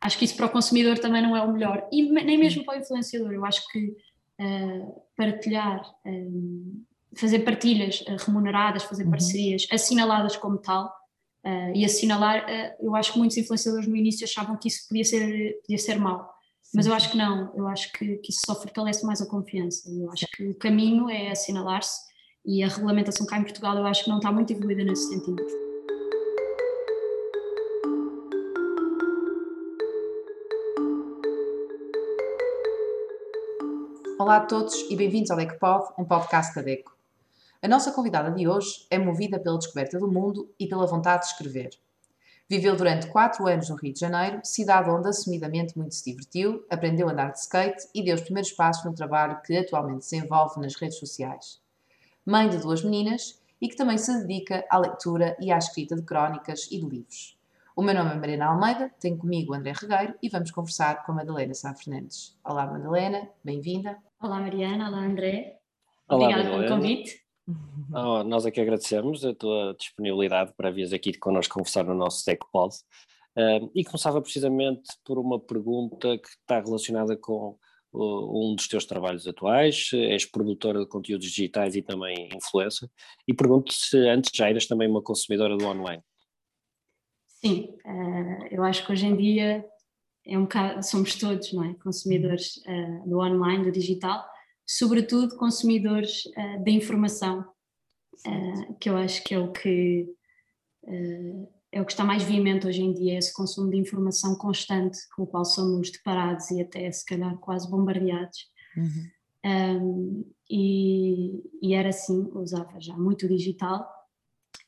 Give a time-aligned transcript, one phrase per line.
[0.00, 2.78] Acho que isso para o consumidor também não é o melhor, e nem mesmo para
[2.78, 3.32] o influenciador.
[3.32, 3.96] Eu acho que
[4.40, 6.84] uh, partilhar, um,
[7.16, 9.10] fazer partilhas uh, remuneradas, fazer uhum.
[9.10, 10.86] parcerias, assinaladas como tal,
[11.46, 12.46] uh, e assinalar,
[12.80, 16.32] eu acho que muitos influenciadores no início achavam que isso podia ser, podia ser mau.
[16.74, 19.88] Mas eu acho que não, eu acho que, que isso só fortalece mais a confiança.
[19.88, 22.00] Eu acho que o caminho é assinalar-se
[22.44, 25.63] e a regulamentação cá em Portugal eu acho que não está muito evoluída nesse sentido.
[34.24, 36.96] Olá a todos e bem-vindos ao DECPOD, um podcast da DECO.
[37.60, 41.32] A nossa convidada de hoje é movida pela descoberta do mundo e pela vontade de
[41.32, 41.68] escrever.
[42.48, 47.06] Viveu durante quatro anos no Rio de Janeiro, cidade onde assumidamente muito se divertiu, aprendeu
[47.06, 50.74] a andar de skate e deu os primeiros passos no trabalho que atualmente desenvolve nas
[50.74, 51.60] redes sociais.
[52.24, 56.02] Mãe de duas meninas e que também se dedica à leitura e à escrita de
[56.02, 57.36] crónicas e de livros.
[57.76, 61.10] O meu nome é Mariana Almeida, tenho comigo o André Regueiro e vamos conversar com
[61.10, 62.38] a Madalena Sá Fernandes.
[62.44, 63.98] Olá Madalena, bem-vinda.
[64.24, 65.58] Olá Mariana, olá André.
[66.08, 67.20] Olá, Obrigada pelo convite.
[67.92, 72.24] Oh, nós é que agradecemos a tua disponibilidade para vires aqui connosco conversar no nosso
[72.24, 72.74] TechPod.
[73.36, 77.58] Uh, e começava precisamente por uma pergunta que está relacionada com
[77.92, 82.88] uh, um dos teus trabalhos atuais, és produtora de conteúdos digitais e também influencer,
[83.28, 86.02] e pergunto se antes já eras também uma consumidora do online.
[87.26, 89.66] Sim, uh, eu acho que hoje em dia
[90.26, 91.74] é um bocado, somos todos não é?
[91.74, 94.24] consumidores uh, do online, do digital,
[94.66, 97.44] sobretudo consumidores uh, da informação,
[98.80, 100.08] que eu acho que é o que
[101.74, 105.24] é o que está mais vivamente hoje em dia, esse consumo de informação constante com
[105.24, 108.48] o qual somos deparados e até se calhar quase bombardeados.
[108.76, 109.10] Uhum.
[109.44, 113.86] Um, e, e, era assim, usava já muito digital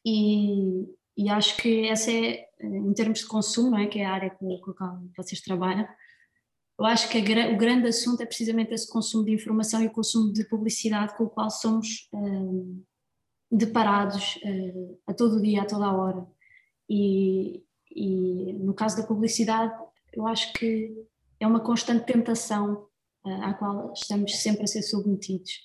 [0.04, 0.84] e,
[1.16, 3.86] e acho que essa é, em termos de consumo, não é?
[3.86, 5.86] que é a área com, a qual vocês trabalham,
[6.78, 9.92] eu acho que a, o grande assunto é precisamente esse consumo de informação e o
[9.92, 12.82] consumo de publicidade com o qual somos um,
[13.50, 16.26] deparados uh, a todo dia, a toda a hora.
[16.88, 19.72] E, e, no caso da publicidade,
[20.12, 20.94] eu acho que
[21.40, 22.86] é uma constante tentação
[23.24, 25.64] uh, à qual estamos sempre a ser submetidos.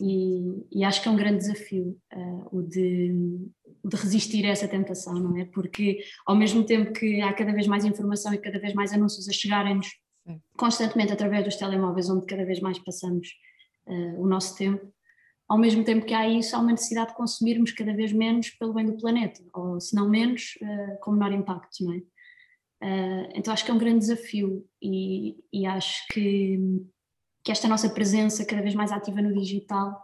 [0.00, 3.48] E, e, acho que é um grande desafio uh, o, de,
[3.88, 5.44] de, resistir a essa tentação, não é?
[5.44, 9.28] Porque ao mesmo tempo que há cada vez mais informação e cada vez mais anúncios
[9.28, 9.88] a chegarem-nos
[10.56, 13.28] constantemente através dos telemóveis, onde cada vez mais passamos
[13.86, 14.92] uh, o nosso tempo,
[15.48, 18.74] ao mesmo tempo que há isso, há uma necessidade de consumirmos cada vez menos pelo
[18.74, 22.02] bem do planeta, ou se não menos, uh, com menor impacto, não é?
[23.34, 26.60] então acho que é um grande desafio e, e acho que
[27.46, 30.02] que esta nossa presença cada vez mais ativa no digital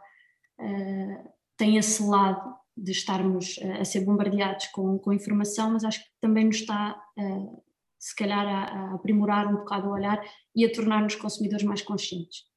[0.60, 6.00] uh, tem esse lado de estarmos uh, a ser bombardeados com, com informação, mas acho
[6.00, 7.62] que também nos está, uh,
[7.98, 10.22] se calhar, a, aprimorar um bocado o olhar
[10.54, 12.50] e a tornar-nos consumidores mais conscientes.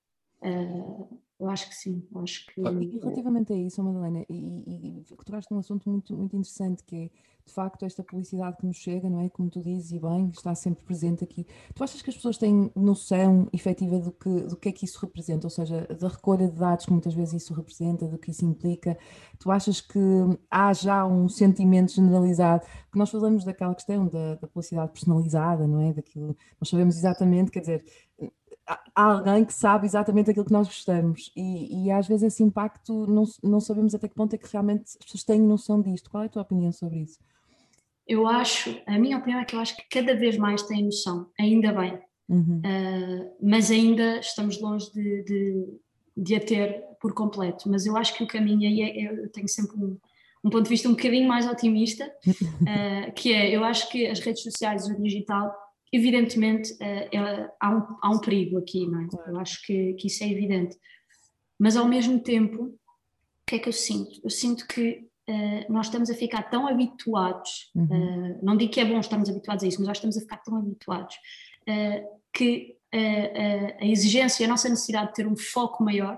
[1.39, 2.61] Eu acho que sim, acho que...
[2.61, 6.95] E relativamente a isso, Madalena, e, e, e tocaste num assunto muito, muito interessante que
[6.95, 7.09] é
[7.45, 9.29] de facto esta publicidade que nos chega, não é?
[9.29, 11.45] Como tu dizes e bem, está sempre presente aqui.
[11.75, 14.99] Tu achas que as pessoas têm noção efetiva do que, do que é que isso
[14.99, 18.43] representa, ou seja, da recolha de dados que muitas vezes isso representa, do que isso
[18.43, 18.97] implica?
[19.37, 19.99] Tu achas que
[20.49, 25.81] há já um sentimento generalizado, que nós falamos daquela questão da, da publicidade personalizada, não
[25.81, 25.93] é?
[25.93, 27.85] Daquilo, nós sabemos exatamente, quer dizer,
[28.67, 33.05] há alguém que sabe exatamente aquilo que nós gostamos e, e, às vezes esse impacto
[33.05, 36.09] não, não sabemos até que ponto é que realmente as pessoas têm noção disto.
[36.09, 37.19] Qual é a tua opinião sobre isso?
[38.07, 41.27] eu acho, a minha opinião é que eu acho que cada vez mais têm noção,
[41.39, 41.99] ainda bem,
[42.29, 42.59] uhum.
[42.59, 45.65] uh, mas ainda estamos longe de, de,
[46.15, 47.69] de, a ter por completo.
[47.69, 49.97] Mas eu acho que o caminho aí é, eu tenho sempre um,
[50.43, 54.19] um ponto de vista um bocadinho mais otimista, uh, que é, eu acho que as
[54.19, 55.51] redes sociais e o digital,
[55.95, 59.07] evidentemente, uh, há, um, há um perigo aqui, não é?
[59.27, 60.77] Eu acho que, que isso é evidente.
[61.57, 64.19] Mas ao mesmo tempo, o que é que eu sinto?
[64.23, 67.85] Eu sinto que uh, nós estamos a ficar tão habituados, uhum.
[67.85, 70.37] uh, não digo que é bom estarmos habituados a isso, mas nós estamos a ficar
[70.37, 71.15] tão habituados
[71.67, 72.75] uh, que
[73.79, 76.17] a exigência, a nossa necessidade de ter um foco maior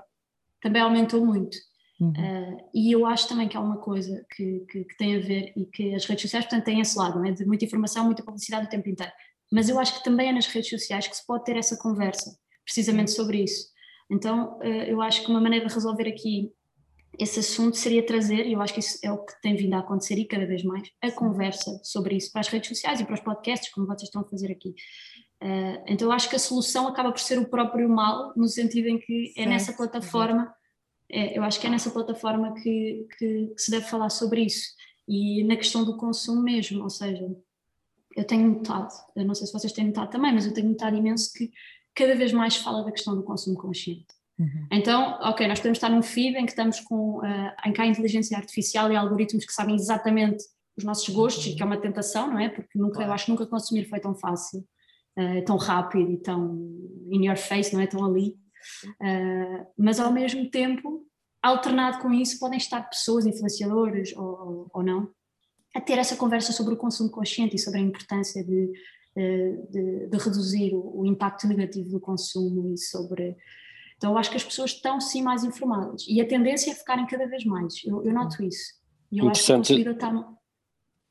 [0.62, 1.58] também aumentou muito.
[2.00, 2.14] Uhum.
[2.76, 5.66] e eu acho também que há uma coisa que, que, que, tem a ver e
[5.66, 7.32] que as redes sociais, portanto, têm esse lado, não é?
[7.32, 9.12] de muita informação, muita publicidade o tempo inteiro.
[9.52, 12.38] Mas eu acho que também é nas redes sociais que se pode ter essa conversa,
[12.66, 13.68] precisamente sobre isso.
[14.10, 16.52] Então, eu acho que uma maneira de resolver aqui
[17.20, 19.80] esse assunto seria trazer, e eu acho que isso é o que tem vindo a
[19.80, 23.16] acontecer e cada vez mais, a conversa sobre isso para as redes sociais e para
[23.16, 24.70] os podcasts, como vocês estão a fazer aqui.
[25.42, 28.88] Uh, então eu acho que a solução acaba por ser o próprio mal, no sentido
[28.88, 30.54] em que é nessa plataforma,
[31.10, 34.68] é, eu acho que é nessa plataforma que, que, que, se deve falar sobre isso.
[35.08, 37.26] E na questão do consumo mesmo, ou seja,
[38.18, 40.98] eu tenho notado, eu não sei se vocês têm notado também, mas eu tenho notado
[40.98, 41.52] imenso que
[41.94, 44.08] cada vez mais fala da questão do consumo consciente.
[44.40, 44.68] Uhum.
[44.72, 47.86] Então, ok, nós podemos estar num feed em que estamos com, uh, em que há
[47.86, 50.44] inteligência artificial e algoritmos que sabem exatamente
[50.76, 51.56] os nossos gostos, uhum.
[51.56, 52.50] que é uma tentação, não é?
[52.50, 54.66] Porque nunca, eu acho que nunca consumir foi tão fácil,
[55.20, 56.56] uh, tão rápido e tão
[57.12, 57.86] in your face, não é?
[57.86, 58.36] Tão ali.
[59.00, 61.06] Uh, mas ao mesmo tempo,
[61.40, 65.08] alternado com isso, podem estar pessoas influenciadoras ou, ou não,
[65.78, 68.72] a ter essa conversa sobre o consumo consciente e sobre a importância de,
[69.16, 73.38] de, de reduzir o, o, impacto negativo do consumo e sobre.
[73.96, 77.06] Então, eu acho que as pessoas estão sim mais informadas e a tendência é ficarem
[77.06, 77.76] cada vez mais.
[77.86, 78.74] Eu, eu noto isso.
[79.12, 80.34] E eu acho que o consumidor está.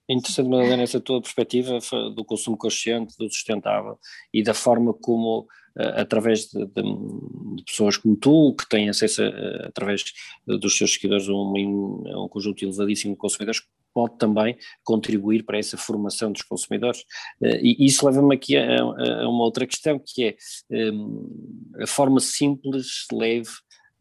[0.09, 1.79] Interessante, Madalena, essa tua perspectiva
[2.15, 3.99] do consumo consciente, do sustentável
[4.33, 5.47] e da forma como,
[5.77, 10.05] eh, através de, de, pessoas como tu, que têm acesso, a, através
[10.47, 13.63] dos seus seguidores, a um, a um conjunto elevadíssimo de consumidores,
[13.97, 17.03] pode também contribuir para essa formação dos consumidores.
[17.43, 20.37] Eh, e isso leva-me aqui a, a, uma outra questão, que
[20.71, 23.49] é um, a forma simples, leve,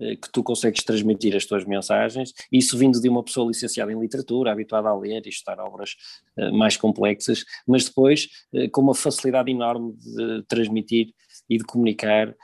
[0.01, 3.97] eh, que tu consegues transmitir as tuas mensagens, isso vindo de uma pessoa licenciada em
[3.97, 5.91] literatura, habituada a ler e estudar obras
[6.37, 8.27] uh, mais complexas, mas depois
[8.73, 11.13] com uma facilidade enorme de transmitir
[11.49, 12.35] e de comunicar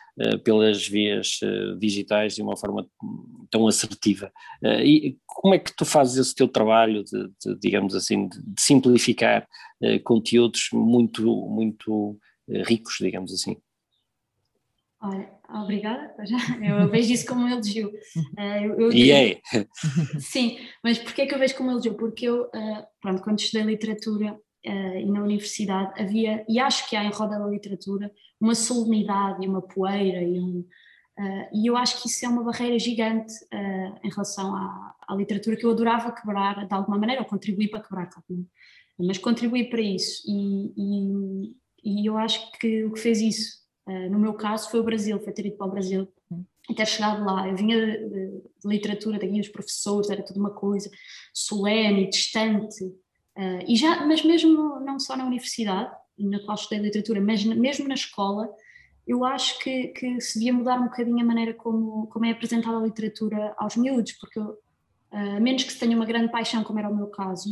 [0.43, 2.87] pelas vias uh, digitais de uma forma
[3.49, 4.31] tão assertiva.
[4.63, 8.39] Uh, e como é que tu fazes esse teu trabalho de, de digamos assim, de,
[8.59, 9.47] simplificar
[10.03, 12.19] conteúdos muito, muito
[12.67, 13.57] ricos, digamos assim?
[15.01, 16.13] Olha, obrigada,
[16.61, 17.91] eu vejo isso como um elogio.
[18.37, 19.41] Eu, eu e é?
[20.19, 21.95] Sim, mas porquê que eu vejo como um elogio?
[21.95, 22.47] Porque eu,
[23.01, 27.37] pronto, quando estudei literatura, uh, e na universidade havia, e acho que há em roda
[27.39, 30.59] da literatura, uma solenidade e uma poeira e um,
[31.19, 35.15] uh, e eu acho que isso é uma barreira gigante uh, em relação à, à,
[35.15, 38.45] literatura que eu adorava quebrar de alguma maneira, ou contribuir para quebrar, claro,
[38.99, 43.61] mas contribuir para isso e, e, e, eu acho que o que fez isso,
[44.11, 46.07] no meu caso, foi o Brasil, foi ter ido para o Brasil
[46.69, 47.47] e ter chegado lá.
[47.47, 50.89] Eu vinha de, de, de literatura, daqui os professores, era tudo uma coisa
[51.33, 52.85] solene, distante,
[53.37, 57.87] Uh, e já, mas mesmo não só na universidade, na qual estudei literatura, mas mesmo
[57.87, 58.49] na escola,
[59.07, 62.77] eu acho que, que se devia mudar um bocadinho a maneira como, como é apresentada
[62.77, 64.49] a literatura aos miúdos, porque eu,
[65.11, 67.49] uh, a menos que se tenha uma grande paixão, como era o meu caso,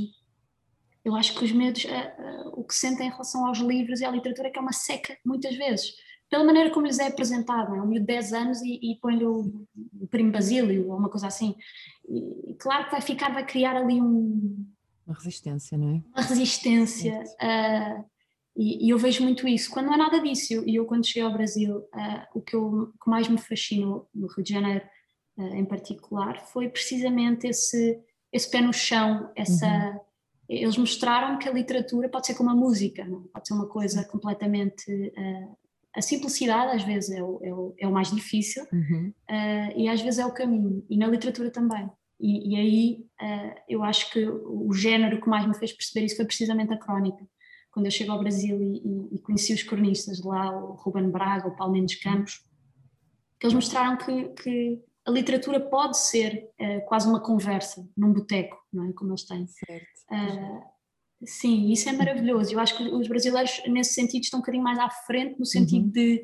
[1.03, 4.11] eu acho que os miúdos, uh, o que sentem em relação aos livros e à
[4.11, 5.95] literatura é que é uma seca, muitas vezes,
[6.29, 9.25] pela maneira como lhes é apresentado, é um miúdo de 10 anos e, e põe-lhe
[9.25, 9.65] o,
[9.99, 11.55] o primo Basílio ou uma coisa assim,
[12.07, 14.67] e, claro que vai ficar, vai criar ali um
[15.09, 16.03] uma resistência, não é?
[16.13, 17.23] Uma resistência.
[17.41, 18.05] Uh,
[18.55, 19.71] e, e, eu vejo muito isso.
[19.71, 22.55] Quando não é nada disso, e eu, eu, quando cheguei ao Brasil, uh, o que,
[22.55, 24.85] eu, que mais me fascinou no Rio de Janeiro,
[25.37, 27.99] uh, em particular, foi precisamente esse,
[28.31, 29.65] esse pé no chão, essa.
[29.65, 29.99] Uhum.
[30.47, 33.21] Eles mostraram que a literatura pode ser como a música, não?
[33.31, 35.13] pode ser uma coisa completamente.
[35.95, 39.13] a simplicidade às vezes é o, é o, é o mais difícil uhum.
[39.75, 41.87] e às vezes é o caminho, e na literatura também.
[42.19, 46.17] E, e aí uh, eu acho que o género que mais me fez perceber isso
[46.17, 47.25] foi precisamente a crónica.
[47.71, 51.47] Quando eu chego ao Brasil e, e, conheci os cronistas de lá, o Ruben Braga,
[51.47, 52.43] o Paulo Mendes Campos,
[53.39, 58.57] que eles mostraram que, que a literatura pode ser uh, quase uma conversa num boteco,
[58.73, 58.93] não é?
[58.93, 59.47] Como eles têm.
[59.47, 59.85] Certo.
[60.11, 60.61] Uh,
[61.25, 62.51] sim, isso é maravilhoso.
[62.51, 65.85] Eu acho que os brasileiros, nesse sentido, estão um bocadinho mais à frente, no sentido
[65.85, 65.91] uhum.
[65.91, 66.23] de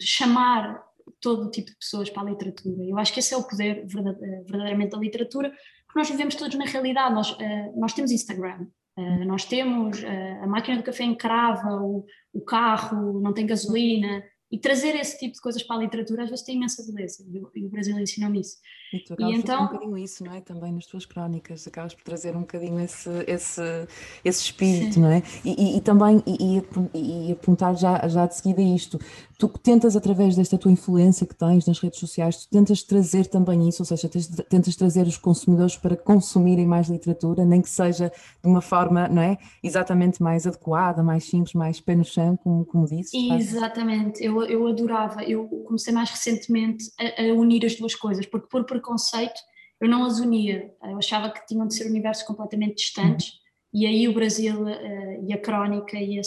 [0.00, 0.82] chamar
[1.20, 2.84] todo tipo de pessoas para a literatura.
[2.84, 5.50] Eu acho que esse é o poder eh, verdadeiramente da literatura,
[5.86, 10.02] porque nós vivemos todos na realidade, nós, uh, nós temos Instagram, uh, nós temos
[10.42, 15.34] a máquina do café encrava, o, o carro não tem gasolina, e trazer esse tipo
[15.34, 18.56] de coisas para a literatura às vezes tem imensa beleza e o Brasil ensina-me isso.
[18.92, 20.40] E tu acabas e então, um bocadinho isso, não é?
[20.40, 23.62] Também nas tuas crónicas, acabas por trazer um bocadinho esse, esse,
[24.24, 25.00] esse espírito, sim.
[25.00, 25.22] não é?
[25.44, 26.62] E, e, e também, e,
[26.94, 28.98] e, apontar já, já de seguida isto,
[29.38, 33.68] tu tentas através desta tua influência que tens nas redes sociais, tu tentas trazer também
[33.68, 34.08] isso, ou seja,
[34.48, 38.10] tentas trazer os consumidores para consumirem mais literatura, nem que seja
[38.42, 39.38] de uma forma, não é?
[39.62, 43.16] Exatamente mais adequada, mais simples, mais pé no chão, como, como disse.
[43.32, 48.48] Exatamente, eu, eu adorava, eu comecei mais recentemente a, a unir as duas coisas, porque
[48.48, 49.40] por preconceito
[49.80, 53.38] eu não as unia, eu achava que tinham de ser universos completamente distantes uhum.
[53.72, 56.20] e aí o Brasil uh, e a crónica e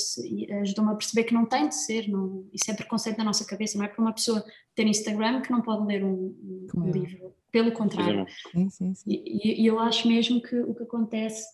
[0.61, 3.77] ajudou-me a perceber que não tem de ser, não, isso é preconceito da nossa cabeça,
[3.77, 4.43] não é para uma pessoa
[4.73, 6.35] ter Instagram que não pode ler um,
[6.75, 8.25] um livro, pelo contrário.
[8.51, 9.11] Sim, sim, sim.
[9.11, 11.45] E, e, eu acho mesmo que o que acontece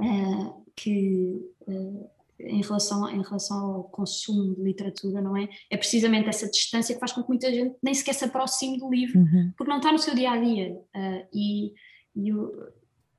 [0.00, 5.48] é que uh, em relação, em relação ao consumo de literatura, não é?
[5.70, 8.90] É precisamente essa distância que faz com que muita gente nem sequer se aproxime do
[8.90, 9.52] livro, uhum.
[9.56, 10.72] porque não está no seu dia a dia.
[10.72, 11.72] Uh, e,
[12.16, 12.32] e,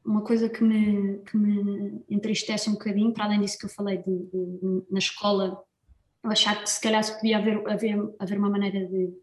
[0.05, 3.99] uma coisa que me, que me entristece um bocadinho, para além disso que eu falei
[3.99, 5.63] de, de, na escola,
[6.21, 9.13] eu achar que se calhar se podia haver, haver, haver uma maneira de,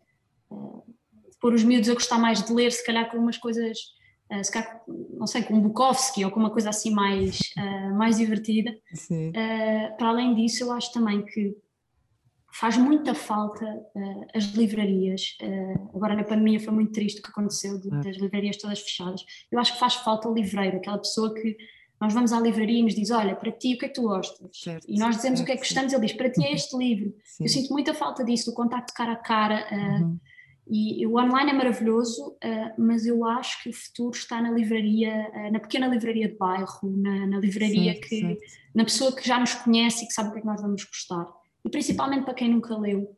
[0.51, 0.83] uh,
[1.31, 3.79] de pôr os miúdos a gostar mais de ler, se calhar com umas coisas,
[4.31, 8.17] uh, se calhar, não sei, com Bukowski ou com uma coisa assim mais, uh, mais
[8.17, 8.75] divertida.
[9.97, 11.57] para além disso, eu acho também que
[12.53, 15.37] faz muita falta uh, as livrarias.
[15.43, 19.25] Uh, agora na pandemia foi muito triste o que aconteceu, de, das livrarias todas fechadas.
[19.51, 21.57] Eu acho que faz falta o livreiro, aquela pessoa que
[22.01, 24.03] nós vamos à livraria e nos diz: Olha, para ti o que é que tu
[24.03, 24.49] gostas?
[24.53, 26.53] Certo, e nós dizemos certo, o que é que gostamos, ele diz: Para ti é
[26.53, 27.15] este livro.
[27.25, 27.45] Sim.
[27.45, 29.67] Eu sinto muita falta disso, do contacto cara a cara.
[29.71, 30.19] Uh, uhum.
[30.73, 32.37] E o online é maravilhoso,
[32.79, 37.27] mas eu acho que o futuro está na livraria, na pequena livraria de bairro, na,
[37.27, 38.39] na livraria certo, que,
[38.73, 40.85] na pessoa que já nos conhece e que sabe o que é que nós vamos
[40.85, 41.27] gostar.
[41.65, 43.17] E principalmente para quem nunca leu.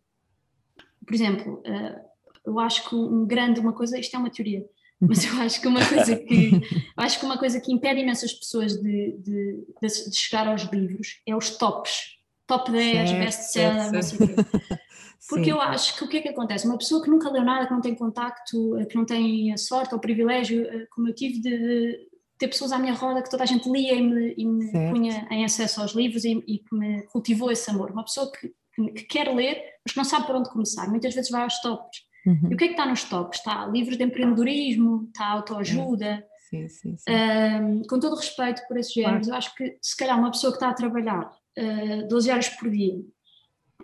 [1.04, 2.00] Por exemplo, uh,
[2.46, 4.64] eu acho que um grande, uma coisa, isto é uma teoria,
[4.98, 6.50] mas eu acho que uma coisa que
[6.96, 11.36] acho que uma coisa que impede imensas pessoas de, de, de chegar aos livros é
[11.36, 12.18] os tops,
[12.58, 14.34] top 10, best-seller, não sei o quê.
[15.28, 15.50] Porque Sim.
[15.52, 16.66] eu acho que o que é que acontece?
[16.66, 19.56] Uma pessoa que nunca leu nada, que não tem contacto, eh, que não tem a
[19.56, 23.30] sorte ou o privilégio, eh, como eu tive de, ter pessoas à minha roda que
[23.30, 26.58] toda a gente lia e me, e me punha em acesso aos livros e, e,
[26.58, 27.92] que me cultivou esse amor.
[27.92, 30.88] Uma pessoa que, que, que, quer ler, mas que não sabe por onde começar.
[30.88, 32.00] Muitas vezes vai aos tops.
[32.26, 32.48] Uhum.
[32.50, 33.38] E o que é que está nos tops?
[33.38, 36.26] Está livros de empreendedorismo, está autoajuda.
[36.50, 37.10] Sim, sim, sim.
[37.10, 39.34] Um, com todo o respeito por esses géneros, claro.
[39.34, 42.70] eu acho que se calhar uma pessoa que está a trabalhar uh, 12 horas por
[42.70, 43.00] dia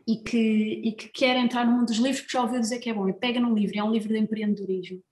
[0.07, 0.39] e que,
[0.85, 3.09] e que quer entrar no mundo dos livros, porque já ouviu dizer que é bom,
[3.09, 5.03] e pega num livro, é um livro de empreendedorismo,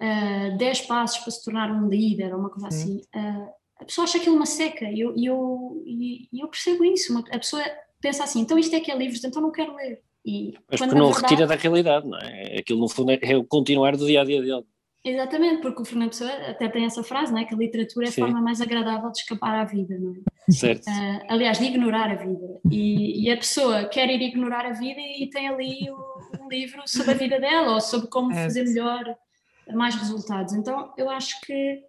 [0.00, 3.00] uh, 10 passos para se tornar um líder ou uma coisa Sim.
[3.12, 3.48] assim, uh,
[3.82, 5.84] a pessoa acha aquilo uma seca e eu, eu,
[6.32, 7.16] eu percebo isso.
[7.18, 7.62] A pessoa
[8.00, 10.00] pensa assim, então isto é que é livros, então não quero ler.
[10.24, 12.58] E, Mas porque não verdade, retira da realidade, não é?
[12.58, 14.64] Aquilo no fundo é o continuar do dia a dia dele.
[15.04, 17.44] Exatamente, porque o Fernando Pessoa até tem essa frase, não é?
[17.44, 18.20] Que a literatura é a Sim.
[18.20, 20.52] forma mais agradável de escapar à vida, não é?
[20.52, 20.86] Certo.
[20.86, 22.60] Uh, aliás, de ignorar a vida.
[22.70, 25.90] E, e, a pessoa quer ir ignorar a vida e tem ali
[26.40, 28.44] um livro sobre a vida dela ou sobre como é.
[28.44, 29.16] fazer melhor
[29.74, 30.54] mais resultados.
[30.54, 31.82] Então eu acho que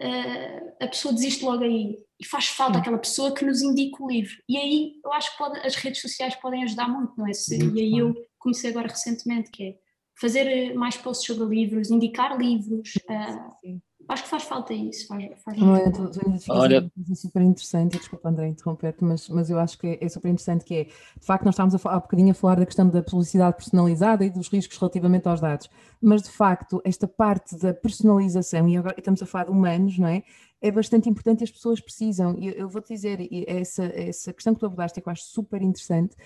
[0.00, 4.08] uh, a pessoa desiste logo aí e faz falta aquela pessoa que nos indique o
[4.08, 4.36] livro.
[4.48, 7.32] E aí eu acho que pode, as redes sociais podem ajudar muito, não é?
[7.32, 9.74] Se, e aí eu comecei agora recentemente, que é
[10.20, 12.94] fazer eh, mais posts sobre livros, indicar livros.
[13.08, 15.06] Uh, acho que faz falta isso.
[15.06, 19.58] Faz, faz não, é, tu, tu Olha, super interessante, desculpa André interromper-te, mas, mas eu
[19.58, 22.30] acho que é, é, super interessante que é, de facto nós estávamos a, há bocadinho
[22.30, 25.68] a falar da questão da publicidade personalizada e dos riscos relativamente aos dados,
[26.00, 30.08] mas de facto esta parte da personalização, e agora estamos a falar de humanos, não
[30.08, 30.22] é?
[30.60, 34.54] É bastante importante e as pessoas precisam, e eu, eu vou-te dizer, essa, essa questão
[34.54, 36.16] que tu abordaste é que eu acho super interessante,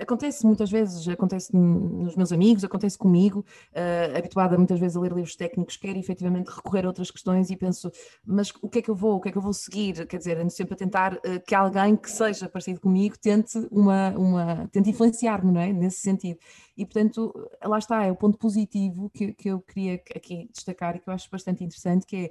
[0.00, 5.12] acontece muitas vezes, acontece nos meus amigos, acontece comigo, uh, habituada muitas vezes a ler
[5.12, 7.90] livros técnicos, quero efetivamente recorrer a outras questões e penso,
[8.24, 10.06] mas o que é que eu vou, o que é que eu vou seguir?
[10.06, 14.10] Quer dizer, ando sempre a tentar uh, que alguém que seja parecido comigo tente, uma,
[14.10, 15.72] uma, tente influenciar-me, não é?
[15.72, 16.38] Nesse sentido.
[16.76, 17.32] E portanto,
[17.64, 21.14] lá está, é o ponto positivo que, que eu queria aqui destacar e que eu
[21.14, 22.30] acho bastante interessante, que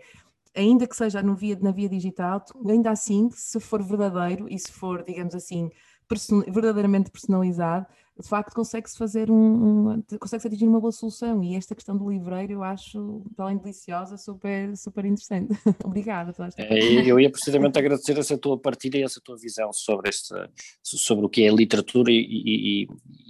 [0.53, 4.59] é ainda que seja no via, na via digital, ainda assim, se for verdadeiro e
[4.59, 5.69] se for, digamos assim,
[6.11, 7.85] person verdadeiramente personalizado,
[8.19, 12.09] de facto consegue-se fazer um, um consegue-se atingir uma boa solução e esta questão do
[12.09, 15.57] livreiro eu acho, além deliciosa, super, super interessante.
[15.83, 20.09] Obrigada esta é, Eu ia precisamente agradecer essa tua partilha e essa tua visão sobre,
[20.09, 20.35] este,
[20.83, 22.87] sobre o que é literatura e, e,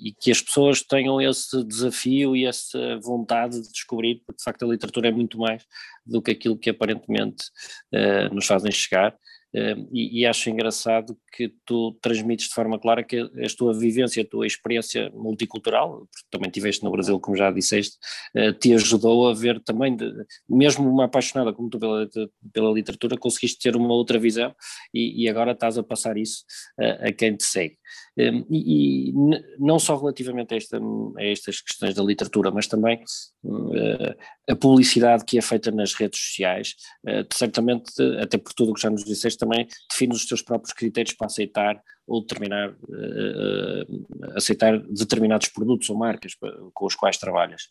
[0.10, 4.64] e, que as pessoas tenham esse desafio e essa vontade de descobrir, porque de facto
[4.64, 5.64] a literatura é muito mais
[6.06, 7.46] do que aquilo que aparentemente
[7.94, 9.16] uh, nos fazem chegar
[9.54, 14.26] e, e, acho engraçado que tu transmites de forma clara que a tua vivência, a
[14.26, 17.98] tua experiência multicultural, porque também estiveste no Brasil, como já disseste,
[18.34, 20.10] eh, te ajudou a ver também, de,
[20.48, 22.08] mesmo uma apaixonada como tu pela,
[22.54, 24.56] pela literatura, conseguiste ter uma outra visão
[24.94, 26.46] e, e agora estás a passar isso
[26.80, 27.78] a, a quem te segue.
[28.18, 29.14] Hum, e, e,
[29.58, 33.02] não só relativamente a, esta, a, estas questões da literatura, mas também
[33.44, 34.16] uh,
[34.50, 36.76] a publicidade que é feita nas redes sociais,
[37.06, 40.74] uh, certamente, até por tudo o que já nos disseste, também define os teus próprios
[40.74, 46.36] critérios para aceitar ou determinar, uh, aceitar determinados produtos ou marcas
[46.74, 47.70] com os quais trabalhas.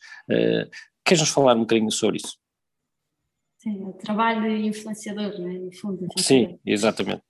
[1.05, 2.39] queres nos falar um bocadinho sobre isso?
[3.59, 6.07] Sim, o trabalho de influenciador, né, em fundo.
[6.17, 7.23] Sim, exatamente.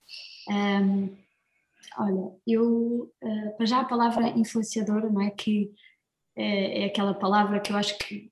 [0.49, 1.17] Um,
[1.99, 5.31] Olha, eu, uh, para já a palavra influenciadora, não é?
[5.31, 5.71] Que
[6.37, 8.31] é, é, aquela palavra que eu acho que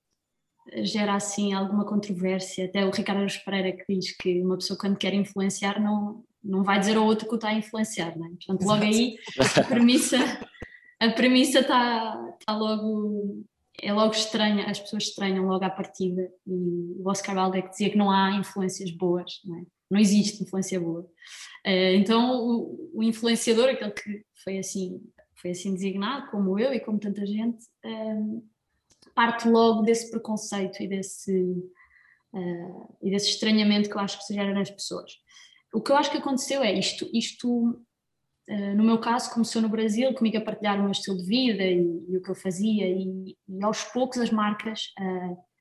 [0.83, 2.67] gera assim alguma controvérsia.
[2.67, 6.79] Até o Ricardo Pereira que diz que uma pessoa quando quer influenciar não, não vai
[6.79, 8.31] dizer ao outro que o está a influenciar, não é?
[8.31, 9.17] Portanto, logo aí
[9.57, 10.17] a premissa,
[11.01, 13.45] a premissa está, está logo
[13.81, 17.97] é logo estranha, as pessoas estranham logo à partida e o Oscar Wilde dizia que
[17.97, 19.63] não há influências boas, não, é?
[19.91, 21.03] Não existe influência boa.
[21.67, 25.01] Uh, então o, influenciador, aquele que foi assim,
[25.41, 28.45] foi assim designado, como eu e como tanta gente, uh,
[29.15, 31.33] parte logo desse preconceito e desse,
[32.35, 35.13] uh, e desse estranhamento que eu acho que se gera nas pessoas.
[35.73, 37.85] O que eu acho que aconteceu é isto, isto
[38.49, 41.63] eh, no meu caso, começou no Brasil, comigo a partilhar o meu estilo de vida
[41.63, 44.95] e, e o que eu fazia, e, e, aos poucos as marcas,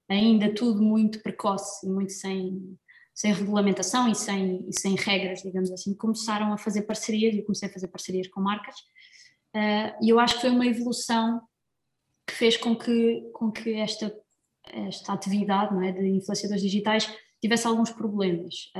[0.07, 2.77] ainda tudo muito precoce e muito sem,
[3.17, 7.43] sem regulamentação e sem, e sem regras, digamos assim, começaram a fazer parcerias e eu
[7.43, 8.75] comecei a fazer parcerias com marcas.
[9.55, 11.41] Uh, e eu acho que foi uma evolução
[12.27, 14.15] que fez com que, com que esta,
[14.71, 18.71] esta atividade não é, de influenciadores digitais tivesse alguns problemas,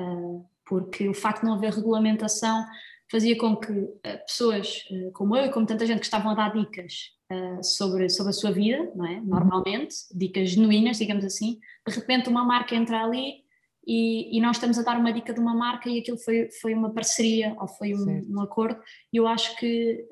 [0.66, 2.64] porque o facto de não haver regulamentação
[3.10, 6.36] fazia com que uh, pessoas uh, como eu e como tanta gente que estavam a
[6.36, 9.16] dar dicas uh, sobre, sobre a sua vida, não é?
[9.16, 9.26] Uhum.
[9.26, 13.47] Normalmente, dicas genuínas, digamos assim, de repente uma marca entra ali
[13.88, 16.74] e, e, nós estamos a dar uma dica de uma marca e aquilo foi, foi
[16.74, 18.82] uma parceria ou foi um, um acordo
[19.14, 20.06] e eu acho que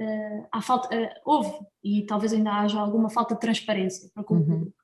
[0.51, 0.89] há falta,
[1.25, 1.51] houve
[1.83, 4.45] e talvez ainda haja alguma falta de transparência para com o uhum.
[4.45, 4.77] público.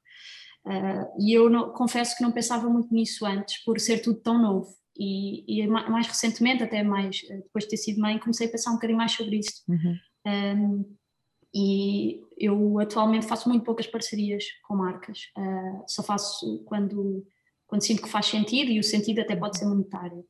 [1.19, 4.75] e eu não, confesso que não pensava muito nisso antes por ser tudo tão novo
[4.97, 8.71] e, e, mais recentemente, até mais eh, depois de ter sido mãe, comecei a pensar
[8.71, 9.61] um bocadinho mais sobre isto.
[9.67, 9.97] Uhum.
[10.27, 10.95] Um,
[11.53, 17.25] e eu atualmente faço muito poucas parcerias com marcas, uh, só faço quando,
[17.71, 20.25] quando sinto que faz sentido e o sentido até pode ser monetário.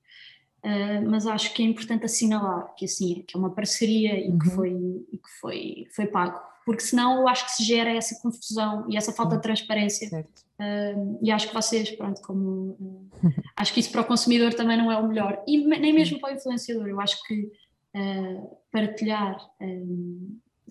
[0.64, 4.30] Uh, mas acho que é importante assinalar que assim é, que é uma parceria e,
[4.30, 4.38] uhum.
[4.38, 4.70] que, foi,
[5.12, 8.96] e que foi, foi pago porque senão eu acho que se gera essa confusão e
[8.96, 10.26] essa falta de transparência.
[10.60, 12.78] Uh, e acho que vocês, pronto, como.
[12.80, 13.10] Uh,
[13.56, 15.44] acho que isso para o consumidor também não é o melhor.
[15.48, 16.88] E nem mesmo para o influenciador.
[16.88, 17.52] Eu acho que
[17.96, 19.38] uh, partilhar,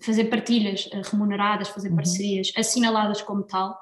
[0.01, 1.95] fazer partilhas remuneradas, fazer uhum.
[1.95, 3.77] parcerias assinaladas como tal.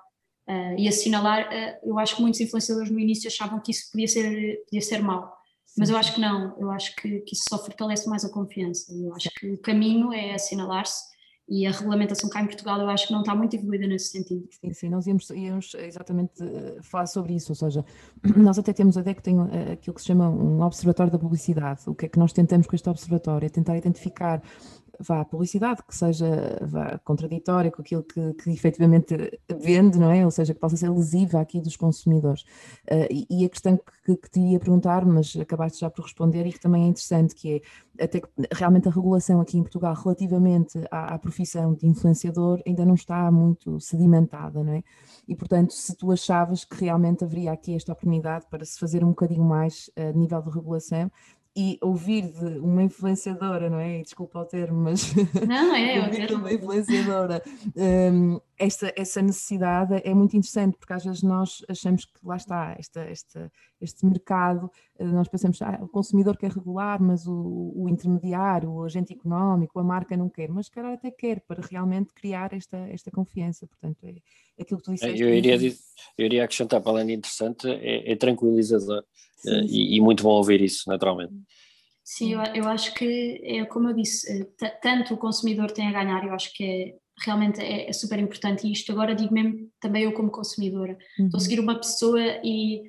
[0.77, 1.49] E assinalar,
[1.83, 5.31] eu acho que muitos influenciadores no início achavam que isso podia ser, podia ser mau,
[5.77, 8.93] mas eu acho que não, eu acho que, que isso só fortalece mais a confiança.
[8.93, 11.09] Eu acho que o caminho é assinalar-se
[11.49, 14.47] e a regulamentação cá em Portugal eu acho que não está muito evoluída nesse sentido.
[14.51, 17.83] Sim, sim, nós íamos, íamos exatamente eh, falar sobre isso, ou seja,
[18.37, 21.81] nós até temos a DEC tem eh, aquilo que se chama um observatório da publicidade,
[21.87, 23.47] o que é que nós tentamos com este observatório?
[23.47, 24.43] É tentar identificar
[24.99, 29.15] vá, publicidade que seja vá, contraditória com aquilo que, que efetivamente
[29.59, 30.23] vende, não é?
[30.25, 32.43] Ou seja, que possa ser lesiva aqui dos consumidores.
[32.91, 36.45] Uh, e, e, a questão que, que te ia perguntar, mas acabaste já por responder
[36.45, 37.55] e que também é interessante, que
[37.97, 42.61] é até que realmente a regulação aqui em Portugal relativamente à, à profissão de influenciador
[42.65, 44.83] ainda não está muito sedimentada, não é?
[45.27, 49.09] E portanto, se tu achavas que realmente haveria aqui esta oportunidade para se fazer um
[49.09, 51.11] bocadinho mais a uh, nível de regulação,
[51.59, 54.01] e ouvir de uma influenciadora, não é?
[54.01, 55.13] Desculpa o termo, mas.
[55.45, 56.37] Não, é, é o termo.
[56.37, 57.43] uma influenciadora.
[57.75, 62.75] Um, esta, essa necessidade é muito interessante, porque às vezes nós achamos que lá está,
[62.79, 67.89] esta, esta, este mercado, eh, nós pensamos, ah, o consumidor quer regular, mas o, o
[67.89, 72.53] intermediário, o agente económico, a marca não quer, mas calhar até quer para realmente criar
[72.53, 73.67] esta, esta confiança.
[73.67, 74.15] Portanto, é,
[74.57, 75.21] é aquilo que tu disseste.
[75.21, 79.03] Eu iria, eu iria acrescentar, para além de interessante, é, é tranquilizador
[79.37, 79.75] sim, eh, sim.
[79.75, 81.33] E, e, muito bom ouvir isso, naturalmente.
[82.03, 85.91] Sim, eu, eu acho que, é como eu disse, eh, tanto o consumidor tem a
[85.91, 89.69] ganhar, eu acho que é realmente é, é, super importante e isto agora digo mesmo
[89.79, 90.97] também eu como consumidora.
[91.17, 91.25] Uhum.
[91.25, 92.83] Estou a seguir uma pessoa e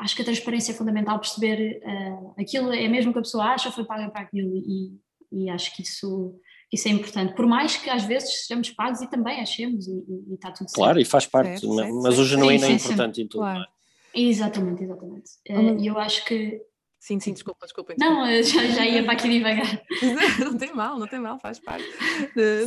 [0.00, 3.68] acho que a transparência é fundamental perceber uh, aquilo é mesmo que a pessoa acha
[3.68, 4.98] ou foi paga para aquilo e,
[5.30, 6.34] e acho que isso,
[6.72, 7.34] isso é importante.
[7.34, 10.68] Por mais que às vezes sejamos pagos e também achemos e, e, e está tudo
[10.68, 10.74] certo.
[10.74, 12.20] Claro, e faz parte, certo, certo, mas certo.
[12.20, 13.40] o genuíno é importante em tudo.
[13.40, 13.64] Claro.
[14.14, 15.30] Exatamente, exatamente.
[15.48, 16.60] Uh, e eu acho que
[17.00, 17.94] Sim, sim, desculpa, desculpa.
[17.98, 19.82] Não, já, já ia para aqui devagar.
[20.38, 21.86] não tem mal, não tem mal, faz parte.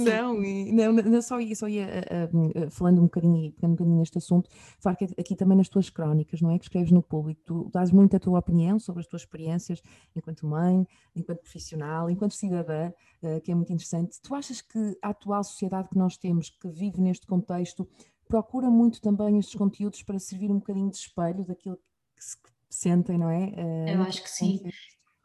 [0.04, 3.76] Não, e, não, não, só ia, só ia uh, uh, falando um bocadinho, pegando um
[3.76, 6.58] bocadinho neste assunto, falar que aqui também nas tuas crónicas, não é?
[6.58, 9.84] Que escreves no público, tu dás muito a tua opinião sobre as tuas experiências
[10.16, 10.84] enquanto mãe,
[11.16, 12.92] enquanto profissional, enquanto cidadã,
[13.22, 14.20] uh, que é muito interessante.
[14.20, 17.88] Tu achas que a atual sociedade que nós temos, que vive neste contexto,
[18.28, 21.78] procura muito também estes conteúdos para servir um bocadinho de espelho daquilo
[22.16, 22.36] que se
[22.74, 23.54] sentem, não é?
[23.94, 24.62] Eu acho que sim.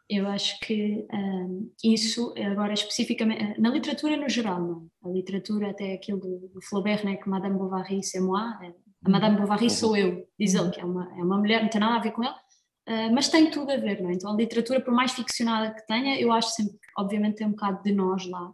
[0.08, 4.88] Eu acho que um, isso, agora especificamente, eh, na literatura no geral, não.
[5.04, 8.72] A literatura, até aquilo do, do Flaubert, né, que Madame Bovary c'est moi, eh,
[9.04, 9.42] a Madame uhum.
[9.42, 10.70] Bovary sou eu, diz ele, uhum.
[10.70, 13.28] que é uma, é uma mulher, não tem nada a ver com ele, uh, mas
[13.28, 14.14] tem tudo a ver, não é?
[14.14, 17.50] Então a literatura, por mais ficcionada que tenha, eu acho sempre que, obviamente, tem um
[17.50, 18.50] bocado de nós lá.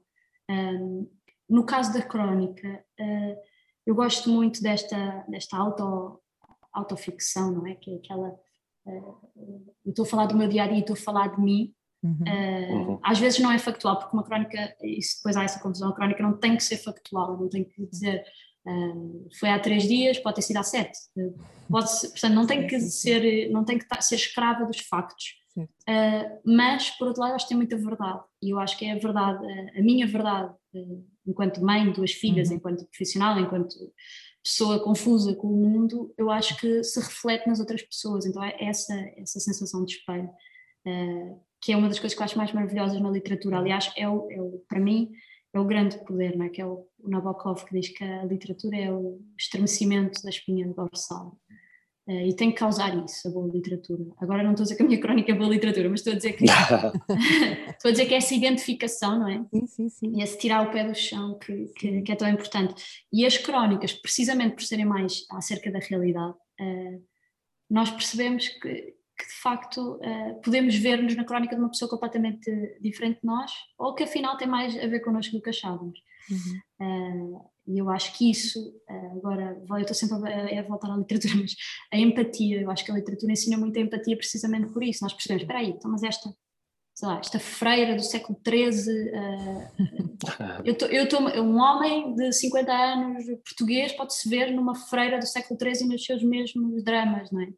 [0.50, 1.08] Um,
[1.48, 3.36] no caso da crónica, uh,
[3.86, 6.20] eu gosto muito desta, desta auto,
[6.72, 7.76] autoficção, não é?
[7.76, 8.34] Que é aquela
[8.86, 11.72] eu estou a falar do meu dia a dia, estou a falar de mim.
[12.02, 12.92] Uhum.
[12.92, 15.94] Uh, às vezes não é factual, porque uma crónica, isso depois há essa confusão, a
[15.94, 18.22] crónica não tem que ser factual, não tem que dizer
[18.66, 20.98] Uh, foi há três dias, pode ter sido há sete.
[21.16, 21.36] Uh,
[21.70, 25.34] pode ser, portanto, não tem que ser, não tem que ser escrava dos factos.
[25.56, 28.20] Uh, mas, por outro lado, acho que tem muita verdade.
[28.42, 29.46] E eu acho que é a verdade,
[29.78, 30.52] a minha verdade,
[31.26, 32.56] enquanto mãe, duas filhas, uhum.
[32.56, 33.76] enquanto profissional, enquanto
[34.44, 38.26] pessoa confusa com o mundo, eu acho que se reflete nas outras pessoas.
[38.26, 40.30] Então, é essa, essa sensação de espelho,
[41.60, 43.58] que é uma das coisas que eu acho mais maravilhosas na literatura.
[43.58, 45.10] Aliás, é, o, é o, para mim,
[45.54, 46.50] é o grande poder, não é?
[46.50, 50.68] que é o, o Nabokov que diz que a literatura é o estremecimento da espinha
[50.68, 51.38] dorsal.
[52.06, 54.04] Uh, e tem que causar isso, a boa literatura.
[54.18, 56.16] Agora não estou a dizer que a minha crónica é boa literatura, mas estou a
[56.16, 56.44] dizer que
[57.72, 59.42] estou a dizer que é essa identificação, não é?
[59.50, 60.12] Sim, sim, sim.
[60.14, 62.74] E esse tirar o pé do chão que, que, que, é tão importante.
[63.10, 67.02] E as crónicas, precisamente por serem mais acerca da realidade, uh,
[67.70, 72.50] nós percebemos que, que de facto uh, podemos ver-nos na crónica de uma pessoa completamente
[72.80, 75.98] diferente de nós, ou que afinal tem mais a ver connosco do que achávamos.
[76.30, 77.36] Uhum.
[77.36, 80.96] Uh, e eu acho que isso, uh, agora, eu estou sempre a, a, voltar à
[80.96, 81.54] literatura, mas
[81.92, 85.04] a empatia, eu acho que a literatura ensina muito a empatia precisamente por isso.
[85.04, 86.28] Nós percebemos, espera aí, então, mas esta,
[87.02, 88.94] lá, esta freira do século XIII,
[90.90, 95.88] eu estou um homem de 50 anos português, pode-se ver numa freira do século XIII
[95.88, 97.48] nos seus mesmos dramas, não é?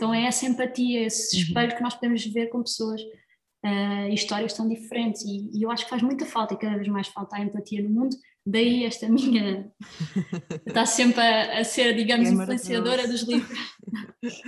[0.00, 1.42] Então é essa empatia, esse uhum.
[1.42, 5.84] espelho que nós podemos ver com pessoas uh, histórias tão diferentes e, e, eu acho
[5.84, 9.06] que faz muita falta e cada vez mais falta a empatia no mundo, daí esta
[9.10, 9.70] minha
[10.66, 13.58] está sempre a, a ser, digamos, é influenciadora dos livros.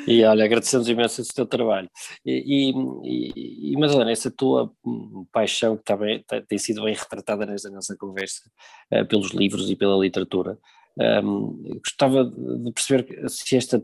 [0.07, 1.89] E olha, agradecemos imenso esse teu trabalho.
[2.27, 7.71] E, e, e Madalena, essa tua hum, paixão que também tem sido bem retratada nesta
[7.71, 8.43] nossa conversa
[8.93, 10.59] uh, pelos livros e pela literatura,
[10.99, 13.83] um, gostava de perceber se esta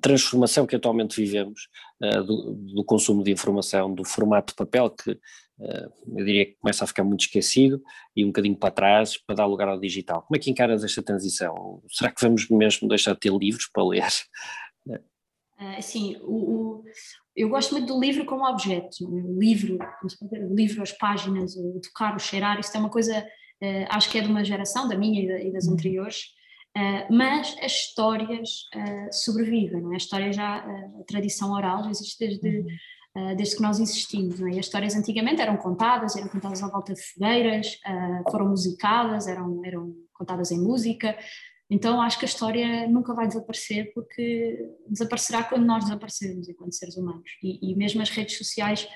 [0.00, 1.68] transformação que atualmente vivemos
[2.02, 6.56] uh, do, do, consumo de informação, do formato de papel, que uh, eu diria que
[6.60, 7.82] começa a ficar muito esquecido
[8.14, 10.22] e um bocadinho para trás, para dar lugar ao digital.
[10.22, 11.82] Como é que encaras esta transição?
[11.88, 14.08] Será que vamos mesmo deixar de ter livros para ler?
[14.86, 16.84] Uh, sim, o, o,
[17.34, 19.02] eu gosto muito do livro como objeto.
[19.02, 19.78] O livro,
[20.32, 23.26] o livro, as páginas, o tocar, o cheirar, isso é uma coisa,
[23.88, 25.74] acho que é de uma geração, da minha e das uhum.
[25.74, 26.34] anteriores,
[26.76, 29.94] Uh, mas as histórias uh, sobrevivem, não é?
[29.94, 32.48] A história já, uh, a tradição oral já existe desde,
[33.16, 33.36] uhum.
[33.36, 34.52] desde que nós existimos, não é?
[34.52, 37.80] E as histórias antigamente eram contadas, eram contadas à volta de fogueiras,
[38.30, 41.18] foram musicadas, eram, eram contadas em música,
[41.68, 46.96] então acho que a história nunca vai desaparecer porque desaparecerá quando nós desaparecermos enquanto seres
[46.96, 48.88] humanos e, e mesmo as redes sociais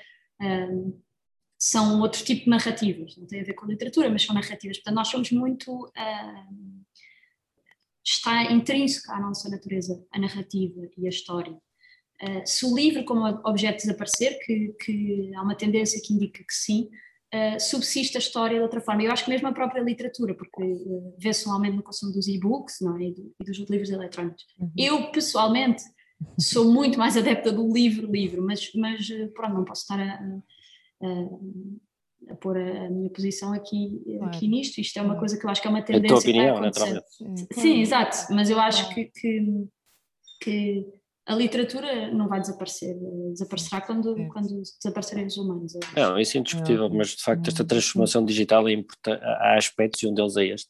[1.57, 4.95] são outro tipo de narrativas, não tem a ver com literatura, mas são narrativas, portanto
[4.95, 5.91] nós somos muito
[8.05, 11.53] está intrínseca à nossa natureza, a narrativa e a história.
[12.21, 16.53] Uh, se o livro como objeto desaparecer, que, que há uma tendência que indica que
[16.53, 16.89] sim,
[17.33, 19.03] uh, subsiste a história de outra forma.
[19.03, 22.27] Eu acho que mesmo a própria literatura, porque uh, vê-se um aumento no consumo dos
[22.27, 23.05] e-books não é?
[23.05, 24.45] e, do, e, dos livros eletrónicos.
[24.59, 24.71] Uhum.
[24.77, 25.83] Eu, pessoalmente,
[26.39, 31.29] sou muito mais adepta do livro-livro, mas, mas pronto, não posso estar a, a, a
[32.41, 34.25] pôr a, minha posição aqui, claro.
[34.25, 34.79] aqui nisto.
[34.79, 36.05] Isto é uma coisa que eu acho que é uma tendência.
[36.05, 37.05] A tua opinião, naturalmente.
[37.09, 39.67] Sim, Sim, exato, mas eu acho que, que,
[40.41, 40.85] que,
[41.27, 42.95] a literatura não vai desaparecer,
[43.31, 44.27] desaparecerá quando, é.
[44.27, 45.73] quando desaparecerem os humanos.
[45.95, 50.07] Não, isso é indiscutível, mas de facto esta transformação digital é importante, há aspectos e
[50.07, 50.69] um deles é este.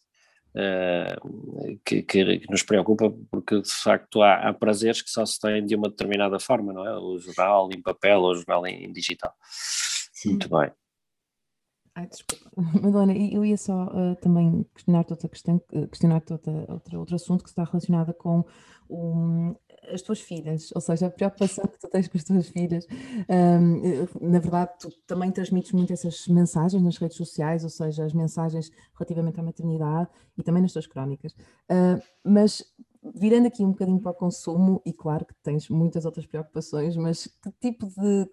[0.56, 5.38] Uh, que, que, que, nos preocupa porque de facto há, há, prazeres que só se
[5.38, 6.98] têm de uma determinada forma, não é?
[6.98, 9.34] O jornal em papel ou o jornal em, em digital.
[10.14, 10.30] Sim.
[10.30, 10.72] Muito bem.
[11.96, 12.52] Ai, desculpa.
[12.82, 16.52] Madalena, eu ia só uh, também questionar-te outra questão, eh, questionar-te outra,
[16.98, 18.44] outro assunto que está relacionado com
[18.90, 19.56] um,
[19.92, 22.86] as tuas filhas, ou seja, a preocupação que tu tens com as tuas filhas.
[23.30, 28.14] Um, na verdade, tu também transmites muito essas mensagens nas redes sociais, ou seja, as
[28.14, 31.32] mensagens relativamente à maternidade e também nas tuas crónicas.
[31.72, 32.62] Uh, mas
[33.14, 37.28] virando aqui um bocadinho para o consumo, e claro que tens muitas outras preocupações, mas
[37.42, 38.30] que tipo de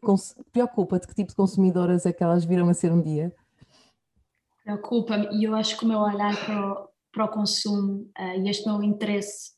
[0.50, 3.32] preocupa-te que tipo de consumidoras é que elas viram a ser um dia?
[4.64, 8.48] Preocupa-me e eu acho que o meu olhar para o, para o consumo uh, e
[8.48, 9.52] este meu interesse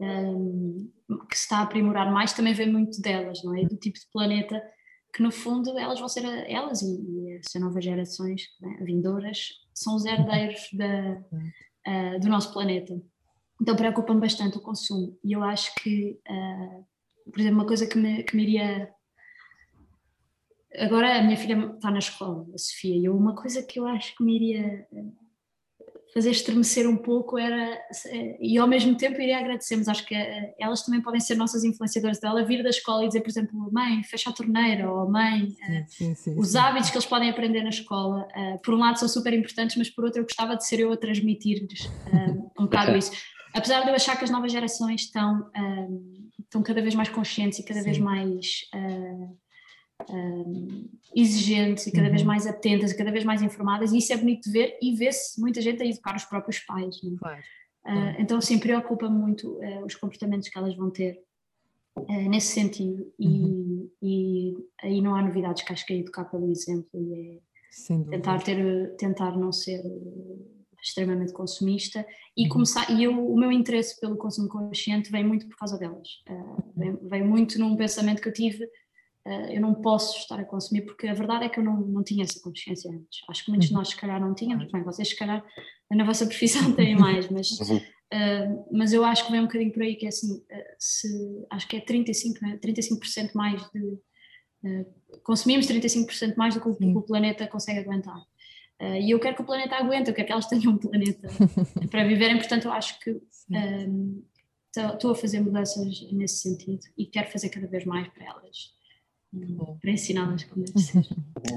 [0.00, 0.90] um,
[1.30, 3.62] que se está a aprimorar mais também vem muito delas, não é?
[3.62, 4.62] Do tipo de planeta
[5.14, 9.96] que no fundo elas vão ser, elas e, e as novas gerações né, vindouras são
[9.96, 11.22] os herdeiros da,
[11.88, 12.94] uh, do nosso planeta.
[13.60, 16.84] Então preocupa-me bastante o consumo e eu acho que, uh,
[17.30, 18.90] por exemplo, uma coisa que me, que me iria
[20.78, 24.14] agora a minha filha está na escola, a Sofia, e uma coisa que eu acho
[24.16, 25.04] que me iria eh,
[26.12, 30.14] fazer estremecer um pouco era, eh, e ao mesmo tempo iria agradecer, mas acho que
[30.14, 33.72] eh, elas também podem ser nossas influenciadoras dela, vir da escola e dizer, por exemplo,
[33.72, 35.48] mãe, fecha a torneira, ou mãe,
[35.88, 36.58] sim, sim, os sim.
[36.58, 38.26] hábitos que eles podem aprender na escola,
[38.64, 40.96] por um lado são super importantes, mas por outro eu gostava de ser eu a
[40.96, 41.90] transmitir-lhes
[42.58, 43.12] um bocado isso.
[43.54, 45.50] apesar de eu achar que as novas gerações estão,
[46.40, 47.86] estão cada vez mais conscientes e cada Sim.
[47.86, 48.60] vez mais
[50.10, 52.12] um, exigentes e cada uhum.
[52.12, 55.40] vez mais atentas cada vez mais informadas, e isso é bonito de ver e vê-se
[55.40, 56.96] muita gente a educar os próprios pais.
[56.96, 57.16] É?
[57.18, 57.42] Claro.
[57.86, 61.22] Uh, então, sim, preocupa muito uh, os comportamentos que elas vão ter
[61.96, 63.90] uh, nesse sentido, e, uhum.
[64.02, 67.40] e, aí não há novidades que acho que é educar pelo exemplo e
[67.90, 69.82] é tentar, ter, tentar não ser
[70.82, 72.04] extremamente consumista
[72.36, 72.48] e uhum.
[72.48, 76.08] começar e eu, o meu interesse pelo consumo consciente vem muito por causa delas
[76.76, 78.68] vem, vem muito num pensamento que eu tive
[79.50, 82.22] eu não posso estar a consumir, porque a verdade é que eu não, não tinha
[82.22, 83.22] essa consciência antes.
[83.28, 83.80] Acho que muitos de uhum.
[83.80, 85.44] nós, se calhar, não tínhamos, bem, vocês, se calhar,
[85.90, 89.82] na vossa profissão têm mais, mas, uh, mas eu acho que vem um bocadinho por
[89.82, 90.44] aí que é assim, uh,
[90.78, 91.08] se,
[91.50, 92.58] acho que é 35%, né?
[92.64, 93.98] 35% mais de.
[95.22, 98.18] consumimos 35% mais do que o, o planeta consegue aguentar.
[98.80, 101.28] Uh, e eu quero que o planeta aguente, eu quero que elas tenham um planeta
[101.90, 103.10] para viverem, portanto eu acho que
[104.76, 108.76] estou um, a fazer mudanças nesse sentido e quero fazer cada vez mais para elas
[109.80, 111.06] para ensiná-las como deve ser.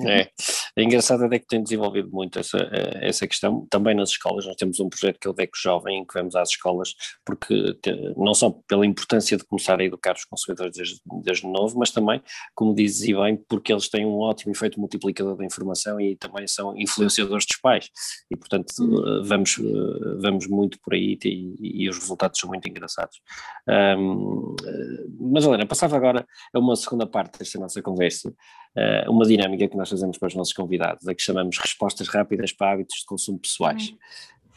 [0.08, 0.32] É.
[0.76, 4.56] É engraçado é que tem desenvolvido muito essa, eh, essa questão, também nas escolas, nós
[4.56, 6.94] temos um projeto que é o DECO Jovem, em que vamos às escolas,
[7.26, 7.78] porque
[8.18, 12.22] não só pela importância de começar a educar os consumidores desde, desde novo, mas também,
[12.56, 16.48] como dizes e bem, porque eles têm um ótimo efeito multiplicador da informação e também
[16.48, 17.90] são influenciadores dos pais,
[18.32, 19.24] e portanto uhum.
[19.24, 23.20] vamos, eh, vamos muito por aí e, e, os resultados são muito engraçados.
[23.98, 24.56] Um,
[25.32, 28.34] mas Helena, passava agora a uma segunda parte desta nossa conversa,
[28.78, 32.52] uh, uma dinâmica que nós fazemos para os nossos convidados, a que chamamos respostas rápidas
[32.52, 33.94] para hábitos de consumo pessoais.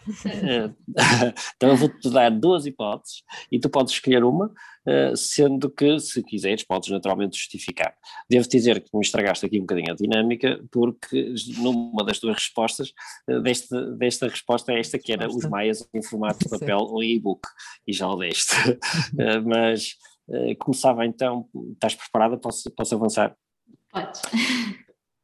[0.08, 0.74] Uh,
[1.56, 6.22] então eu vou-te dar duas hipóteses e tu podes escolher uma, uh, sendo que, se
[6.22, 7.94] quiseres, podes naturalmente justificar.
[8.28, 12.92] Devo dizer que me estragaste aqui um bocadinho a dinâmica, porque numa das tuas respostas,
[13.30, 17.02] uh, deste, desta resposta é esta que era os maias em formato de papel ou
[17.02, 17.42] e-book,
[17.86, 18.54] e já o deste.
[19.44, 19.96] mas
[20.58, 22.38] começava então, estás preparada?
[22.38, 23.36] Posso, posso avançar?
[23.92, 24.20] Pode.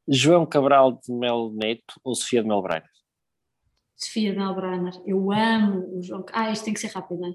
[0.07, 2.89] João Cabral de Mel Neto ou Sofia de Melbrenner?
[3.97, 4.95] Sofia de Melbrenner.
[5.05, 6.25] Eu amo o João.
[6.33, 7.35] Ah, isto tem que ser rápido, não é?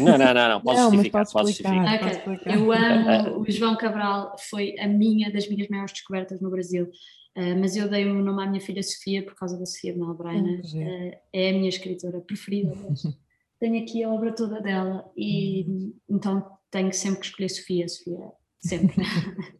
[0.00, 0.60] Não, não, não, não.
[0.62, 1.26] Podes justificar.
[1.30, 2.36] Pode justificar.
[2.36, 2.54] Okay.
[2.54, 6.90] Eu amo o João Cabral, foi a minha, das minhas maiores descobertas no Brasil.
[7.36, 10.00] Uh, mas eu dei o nome à minha filha Sofia por causa da Sofia de
[10.00, 10.60] Melbrenner.
[10.60, 12.72] Uh, é a minha escritora preferida.
[13.60, 18.96] tenho aqui a obra toda dela e então tenho sempre que escolher Sofia, Sofia, sempre.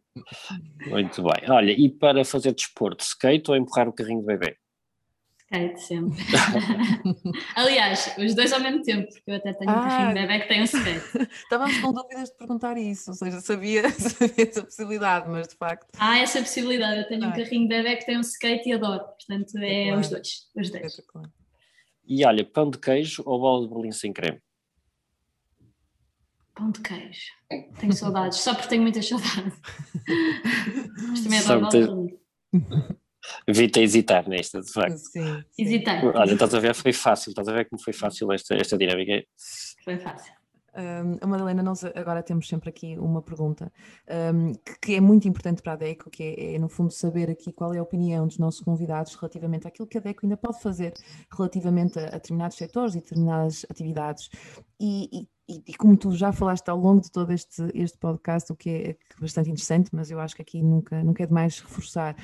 [0.87, 1.49] Muito bem.
[1.49, 4.57] Olha, e para fazer desporto, skate ou empurrar o carrinho de bebê?
[5.51, 6.17] Skate, sempre.
[7.55, 10.39] Aliás, os dois ao mesmo tempo, porque eu até tenho ah, um carrinho de bebê
[10.39, 11.29] que tem um skate.
[11.33, 15.87] Estávamos com dúvidas de perguntar isso, ou seja, sabia, sabia essa possibilidade, mas de facto.
[15.97, 17.29] Há essa possibilidade, eu tenho ah.
[17.29, 20.49] um carrinho de bebê que tem um skate e adoro, portanto é, é os dois.
[20.55, 20.99] Os dois.
[20.99, 21.03] É
[22.05, 24.39] e olha, pão de queijo ou bola de berlim sem creme?
[26.59, 27.31] Pão de queijo.
[27.79, 29.57] Tenho saudades, só porque tenho muitas saudades.
[31.09, 32.19] Mas também adoro
[33.47, 34.97] Vi-te a hesitar nesta, de facto.
[34.97, 35.63] Sim, sim.
[35.63, 35.99] Hesitei.
[36.03, 39.25] Olha, estás a ver, foi fácil, estás a ver como foi fácil esta, esta dinâmica.
[39.85, 40.33] Foi fácil.
[40.75, 43.71] Um, Madalena, nós agora temos sempre aqui uma pergunta
[44.33, 47.29] um, que, que, é muito importante para a DECO, que é, é, no fundo saber
[47.29, 50.61] aqui qual é a opinião dos nossos convidados relativamente àquilo que a DECO ainda pode
[50.61, 50.93] fazer
[51.31, 54.29] relativamente a, a determinados setores e determinadas atividades.
[54.79, 58.55] E, e, e, como tu já falaste ao longo de todo este, este podcast, o
[58.55, 62.15] que é, é bastante interessante, mas eu acho que aqui nunca, nunca é demais reforçar.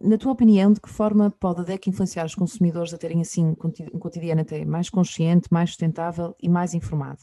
[0.00, 3.44] Na tua opinião, de que forma pode a DEC influenciar os consumidores a terem assim
[3.44, 7.18] um cotidiano até mais consciente, mais sustentável e mais informado?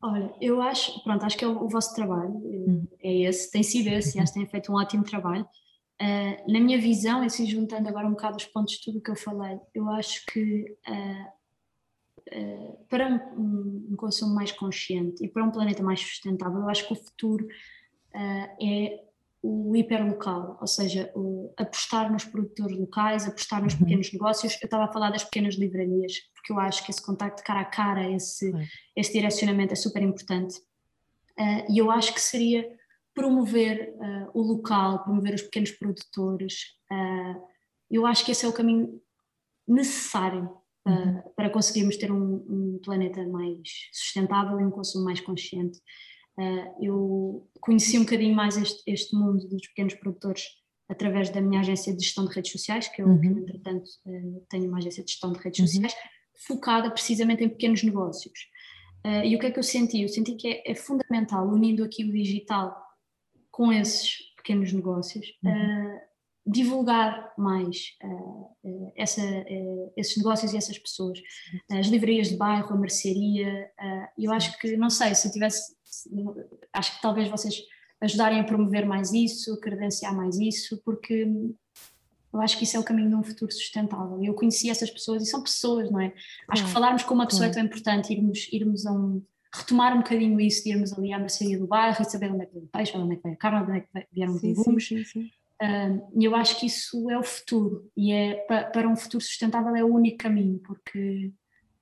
[0.00, 2.86] Olha, eu acho, pronto, acho que é o, o vosso trabalho, hum.
[3.00, 5.44] é esse, tem sido esse, e acho que têm feito um ótimo trabalho.
[6.00, 9.16] Uh, na minha visão, assim, juntando agora um bocado os pontos de tudo que eu
[9.16, 15.50] falei, eu acho que uh, uh, para um, um, consumo mais consciente e para um
[15.50, 17.48] planeta mais sustentável, eu acho que o futuro
[18.14, 19.00] é
[19.42, 23.80] o hiperlocal, ou seja, o, apostar nos produtores locais, apostar nos uhum.
[23.80, 24.54] pequenos negócios.
[24.60, 26.14] Eu estava a falar das pequenas livrarias,
[26.48, 28.50] porque eu acho que esse contacto cara a cara, esse,
[28.96, 30.56] esse direcionamento é super importante.
[31.38, 32.66] Uh, e eu acho que seria
[33.14, 36.54] promover uh, o local, promover os pequenos produtores.
[36.90, 37.40] Uh,
[37.90, 39.00] eu acho que esse é o caminho
[39.66, 40.50] necessário
[40.86, 41.22] uhum.
[41.36, 45.78] para conseguirmos ter um, um planeta mais sustentável e um consumo mais consciente.
[46.80, 50.44] Eu conheci um bocadinho mais este, este, mundo dos pequenos produtores
[50.88, 53.22] através da minha agência de gestão de redes sociais, que eu, uhum.
[53.22, 55.66] entretanto, uh, tenho uma agência de gestão de redes uhum.
[55.66, 55.94] sociais,
[56.46, 58.48] focada precisamente em pequenos negócios.
[59.04, 60.02] Uh, e o que é que eu senti?
[60.02, 62.76] Eu senti que é, é fundamental, unindo aqui o digital
[63.50, 65.98] com esses pequenos negócios, uhum.
[66.46, 67.96] divulgar mais
[68.96, 71.20] essa, uh, esses negócios e essas pessoas.
[71.70, 73.70] As livrarias de bairro, a mercearia,
[74.16, 75.76] eu acho que, não sei, se eu tivesse,
[76.72, 77.62] acho que talvez vocês
[78.00, 81.26] ajudarem a promover mais isso, credenciar mais isso, porque
[82.32, 84.22] eu acho que isso é o caminho de um futuro sustentável.
[84.22, 86.12] Eu conheci essas pessoas e são pessoas, não é?
[86.48, 89.22] Acho que falarmos com uma pessoa é tão importante, irmos, irmos a um,
[89.54, 92.46] retomar um bocadinho isso, de irmos ali à mercearia do bairro e saber onde é
[92.46, 94.42] que vem o peixe, onde é que vem a carne, onde é que vieram os
[94.42, 94.86] legumes.
[94.86, 95.30] Sim, sim, sim.
[96.16, 98.34] E eu acho que isso é o futuro e é
[98.72, 101.32] para um futuro sustentável é o único caminho, porque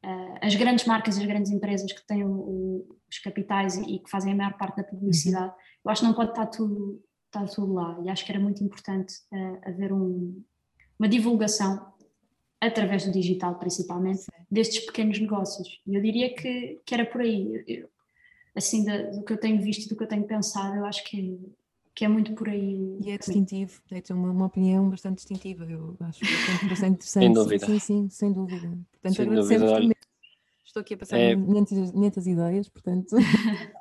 [0.05, 4.09] uh, as grandes marcas, as grandes empresas que têm o, os capitais e, e, que
[4.09, 5.61] fazem a maior parte da publicidade, uhum.
[5.85, 8.62] eu acho que não pode estar tudo, estar tudo lá e acho que era muito
[8.62, 10.43] importante uh, haver um,
[10.99, 11.93] uma divulgação
[12.61, 17.65] através do digital principalmente destes pequenos negócios e eu diria que, que era por aí
[17.67, 17.89] eu,
[18.55, 21.05] assim da, do que eu tenho visto e do que eu tenho pensado eu acho
[21.05, 21.39] que
[21.97, 22.99] que é muito por aí.
[23.03, 27.25] E é distintivo, é uma, uma opinião bastante distintiva, eu acho bastante, bastante interessante.
[27.25, 27.67] sem dúvida.
[27.67, 28.79] Sim, sim, sem dúvida.
[28.93, 29.97] Portanto, sem agradecemos dúvida,
[30.62, 31.35] Estou aqui a passar é...
[31.35, 33.17] 500, ideias, portanto.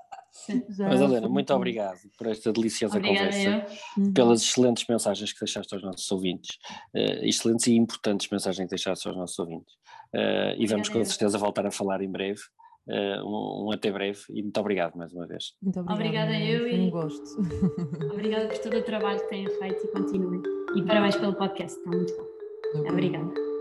[0.77, 4.03] Mas Helena, muito obrigado por esta deliciosa Obrigada conversa, eu.
[4.03, 4.13] Uhum.
[4.13, 6.57] pelas excelentes mensagens que deixaste aos nossos ouvintes,
[6.95, 9.73] uh, excelentes e importantes mensagens que deixaste aos nossos ouvintes.
[10.13, 12.41] Uh, e vamos com certeza voltar a falar em breve.
[12.87, 15.53] Uh, um, um, até breve e muito obrigado mais uma vez.
[15.59, 17.41] Muito obrigada, obrigada eu e um gosto.
[18.13, 20.41] obrigada por todo o trabalho que têm feito e continuem.
[20.75, 22.89] E parabéns pelo podcast, está muito bom.
[22.91, 23.54] Obrigada.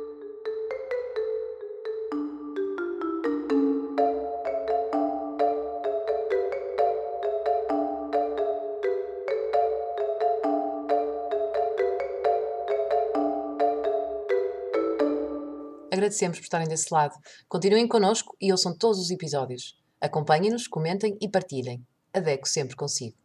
[16.04, 17.14] Agradecemos por estarem desse lado.
[17.48, 19.74] Continuem connosco e ouçam todos os episódios.
[19.98, 21.82] Acompanhem-nos, comentem e partilhem.
[22.12, 23.23] Adeco sempre consigo.